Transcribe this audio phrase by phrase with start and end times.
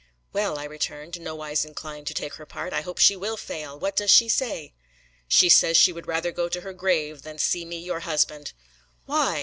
[0.33, 3.77] "Well," I returned, nowise inclined to take her part, "I hope she will fail!
[3.77, 4.73] What does she say?"
[5.27, 8.53] "She says she would rather go to her grave than see me your husband."
[9.05, 9.39] "Why?"